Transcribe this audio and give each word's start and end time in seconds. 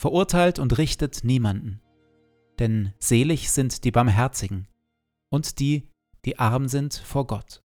verurteilt 0.00 0.58
und 0.58 0.78
richtet 0.78 1.24
niemanden. 1.24 1.82
Denn 2.58 2.94
selig 2.98 3.50
sind 3.50 3.84
die 3.84 3.90
Barmherzigen 3.90 4.66
und 5.30 5.58
die, 5.58 5.88
die 6.24 6.38
arm 6.38 6.68
sind 6.68 6.94
vor 6.94 7.26
Gott. 7.26 7.62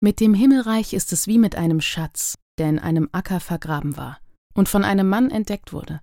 Mit 0.00 0.20
dem 0.20 0.32
Himmelreich 0.32 0.94
ist 0.94 1.12
es 1.12 1.26
wie 1.26 1.38
mit 1.38 1.54
einem 1.54 1.82
Schatz, 1.82 2.36
der 2.58 2.70
in 2.70 2.78
einem 2.78 3.10
Acker 3.12 3.40
vergraben 3.40 3.96
war 3.98 4.18
und 4.54 4.70
von 4.70 4.84
einem 4.84 5.08
Mann 5.08 5.30
entdeckt 5.30 5.74
wurde. 5.74 6.00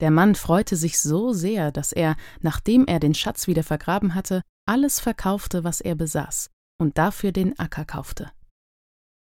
Der 0.00 0.10
Mann 0.10 0.34
freute 0.34 0.76
sich 0.76 0.98
so 1.00 1.32
sehr, 1.32 1.72
dass 1.72 1.92
er, 1.92 2.16
nachdem 2.40 2.86
er 2.86 3.00
den 3.00 3.14
Schatz 3.14 3.46
wieder 3.46 3.62
vergraben 3.62 4.14
hatte, 4.14 4.42
alles 4.66 5.00
verkaufte, 5.00 5.64
was 5.64 5.80
er 5.80 5.94
besaß, 5.94 6.50
und 6.78 6.98
dafür 6.98 7.32
den 7.32 7.58
Acker 7.58 7.86
kaufte. 7.86 8.30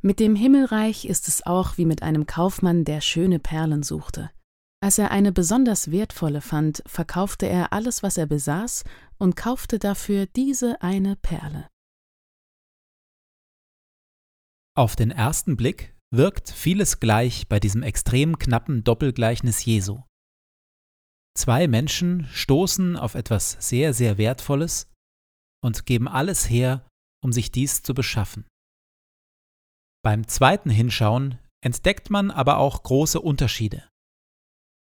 Mit 0.00 0.20
dem 0.20 0.36
Himmelreich 0.36 1.06
ist 1.06 1.26
es 1.26 1.44
auch 1.44 1.76
wie 1.76 1.84
mit 1.84 2.02
einem 2.02 2.26
Kaufmann, 2.26 2.84
der 2.84 3.00
schöne 3.00 3.40
Perlen 3.40 3.82
suchte. 3.82 4.30
Als 4.80 4.96
er 4.98 5.10
eine 5.10 5.32
besonders 5.32 5.90
wertvolle 5.90 6.40
fand, 6.40 6.84
verkaufte 6.86 7.46
er 7.46 7.72
alles, 7.72 8.04
was 8.04 8.16
er 8.16 8.26
besaß, 8.26 8.84
und 9.18 9.34
kaufte 9.34 9.80
dafür 9.80 10.26
diese 10.26 10.80
eine 10.82 11.16
Perle. 11.16 11.66
Auf 14.76 14.94
den 14.94 15.10
ersten 15.10 15.56
Blick 15.56 15.96
wirkt 16.14 16.48
vieles 16.48 17.00
gleich 17.00 17.48
bei 17.48 17.58
diesem 17.58 17.82
extrem 17.82 18.38
knappen 18.38 18.84
Doppelgleichnis 18.84 19.64
Jesu. 19.64 20.02
Zwei 21.36 21.66
Menschen 21.66 22.28
stoßen 22.28 22.96
auf 22.96 23.16
etwas 23.16 23.56
sehr, 23.58 23.92
sehr 23.92 24.16
Wertvolles 24.16 24.88
und 25.60 25.86
geben 25.86 26.06
alles 26.06 26.48
her, 26.48 26.86
um 27.20 27.32
sich 27.32 27.50
dies 27.50 27.82
zu 27.82 27.94
beschaffen. 27.94 28.46
Beim 30.04 30.28
zweiten 30.28 30.70
Hinschauen 30.70 31.38
entdeckt 31.64 32.10
man 32.10 32.30
aber 32.30 32.58
auch 32.58 32.82
große 32.82 33.20
Unterschiede. 33.20 33.88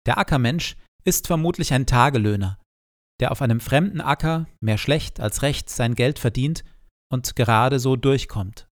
Der 0.06 0.19
Ackermensch 0.19 0.77
ist 1.04 1.27
vermutlich 1.27 1.72
ein 1.72 1.87
Tagelöhner, 1.87 2.60
der 3.21 3.32
auf 3.32 3.43
einem 3.43 3.60
fremden 3.60 4.00
Acker 4.00 4.47
mehr 4.60 4.78
schlecht 4.78 5.21
als 5.21 5.43
recht 5.43 5.71
sein 5.71 5.94
Geld 5.94 6.19
verdient 6.19 6.65
und 7.10 7.37
gerade 7.37 7.78
so 7.78 7.97
durchkommt. 7.97 8.69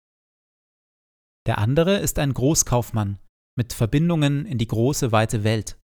Der 1.46 1.58
andere 1.58 1.98
ist 1.98 2.18
ein 2.18 2.32
Großkaufmann 2.32 3.18
mit 3.58 3.72
Verbindungen 3.72 4.46
in 4.46 4.58
die 4.58 4.66
große 4.66 5.12
weite 5.12 5.44
Welt. 5.44 5.78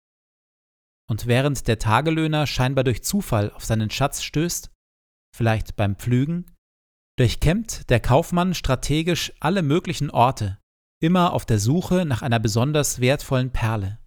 Und 1.08 1.26
während 1.26 1.69
der 1.69 1.78
Tagelöhner 1.78 2.46
scheinbar 2.46 2.84
durch 2.84 3.04
Zufall 3.04 3.52
auf 3.52 3.64
seinen 3.64 3.90
Schatz 3.90 4.22
stößt, 4.22 4.70
vielleicht 5.34 5.76
beim 5.76 5.96
Pflügen, 5.96 6.55
durchkämmt 7.16 7.88
der 7.90 8.00
Kaufmann 8.00 8.54
strategisch 8.54 9.32
alle 9.40 9.62
möglichen 9.62 10.10
Orte, 10.10 10.58
immer 11.00 11.32
auf 11.32 11.46
der 11.46 11.58
Suche 11.58 12.04
nach 12.04 12.22
einer 12.22 12.38
besonders 12.38 13.00
wertvollen 13.00 13.50
Perle. 13.50 13.98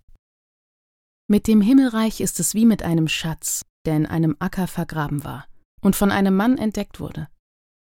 Mit 1.27 1.47
dem 1.47 1.61
Himmelreich 1.61 2.21
ist 2.21 2.39
es 2.39 2.53
wie 2.53 2.65
mit 2.65 2.83
einem 2.83 3.07
Schatz, 3.07 3.65
der 3.85 3.95
in 3.95 4.05
einem 4.05 4.35
Acker 4.39 4.67
vergraben 4.67 5.23
war 5.23 5.45
und 5.81 5.95
von 5.95 6.11
einem 6.11 6.35
Mann 6.35 6.57
entdeckt 6.57 6.99
wurde. 6.99 7.27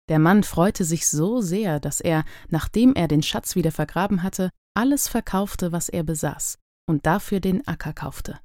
Der 0.09 0.19
Mann 0.19 0.43
freute 0.43 0.85
sich 0.85 1.09
so 1.09 1.41
sehr, 1.41 1.79
dass 1.79 2.01
er, 2.01 2.25
nachdem 2.49 2.95
er 2.95 3.09
den 3.09 3.23
Schatz 3.23 3.55
wieder 3.55 3.73
vergraben 3.73 4.23
hatte, 4.23 4.51
alles 4.75 5.09
verkaufte, 5.09 5.73
was 5.73 5.89
er 5.89 6.03
besaß, 6.03 6.59
und 6.89 7.07
dafür 7.07 7.41
den 7.41 7.67
Acker 7.67 7.93
kaufte. 7.93 8.41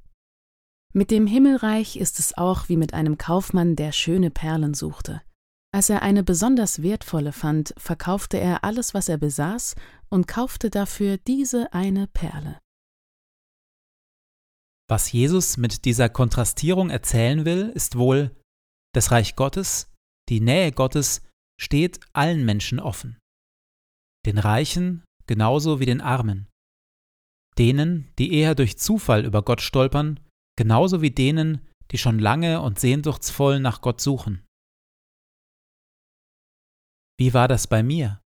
Mit 0.93 1.11
dem 1.11 1.27
Himmelreich 1.27 1.97
ist 1.97 2.19
es 2.19 2.37
auch 2.37 2.69
wie 2.69 2.77
mit 2.77 2.93
einem 2.93 3.17
Kaufmann, 3.17 3.75
der 3.75 3.91
schöne 3.91 4.29
Perlen 4.29 4.73
suchte. 4.73 5.21
Als 5.73 5.89
er 5.89 6.01
eine 6.01 6.23
besonders 6.23 6.81
wertvolle 6.81 7.33
fand, 7.33 7.73
verkaufte 7.77 8.39
er 8.39 8.63
alles, 8.63 8.93
was 8.93 9.09
er 9.09 9.17
besaß, 9.17 9.75
und 10.09 10.27
kaufte 10.27 10.69
dafür 10.69 11.17
diese 11.17 11.73
eine 11.73 12.07
Perle. 12.07 12.59
Was 14.89 15.11
Jesus 15.11 15.57
mit 15.57 15.83
dieser 15.83 16.07
Kontrastierung 16.07 16.89
erzählen 16.89 17.43
will, 17.43 17.69
ist 17.75 17.97
wohl, 17.97 18.35
das 18.93 19.11
Reich 19.11 19.35
Gottes, 19.35 19.91
die 20.29 20.39
Nähe 20.39 20.71
Gottes 20.71 21.21
steht 21.59 21.99
allen 22.13 22.45
Menschen 22.45 22.79
offen. 22.79 23.17
Den 24.25 24.37
Reichen 24.37 25.03
genauso 25.27 25.79
wie 25.79 25.85
den 25.85 26.01
Armen. 26.01 26.47
Denen, 27.57 28.11
die 28.17 28.33
eher 28.33 28.55
durch 28.55 28.77
Zufall 28.77 29.25
über 29.25 29.41
Gott 29.43 29.61
stolpern, 29.61 30.19
genauso 30.57 31.01
wie 31.01 31.11
denen, 31.11 31.67
die 31.91 31.97
schon 31.97 32.19
lange 32.19 32.61
und 32.61 32.79
sehnsuchtsvoll 32.79 33.59
nach 33.59 33.81
Gott 33.81 33.99
suchen. 33.99 34.46
Wie 37.19 37.33
war 37.33 37.47
das 37.47 37.65
bei 37.65 37.81
mir? 37.81 38.21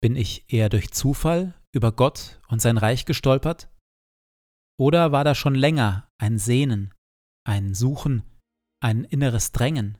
Bin 0.00 0.16
ich 0.16 0.50
eher 0.50 0.70
durch 0.70 0.92
Zufall 0.92 1.54
über 1.72 1.92
Gott 1.92 2.40
und 2.48 2.62
sein 2.62 2.78
Reich 2.78 3.04
gestolpert? 3.04 3.68
Oder 4.78 5.12
war 5.12 5.24
da 5.24 5.34
schon 5.34 5.54
länger 5.54 6.08
ein 6.16 6.38
Sehnen, 6.38 6.94
ein 7.44 7.74
Suchen, 7.74 8.22
ein 8.80 9.04
inneres 9.04 9.52
Drängen? 9.52 9.98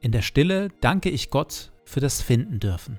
In 0.00 0.12
der 0.12 0.22
Stille 0.22 0.70
danke 0.80 1.10
ich 1.10 1.28
Gott 1.28 1.72
für 1.84 2.00
das 2.00 2.22
Finden 2.22 2.58
dürfen. 2.58 2.98